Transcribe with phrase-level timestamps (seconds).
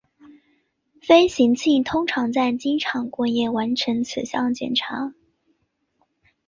[1.03, 5.13] 飞行器通常在机场过夜完成此项检查。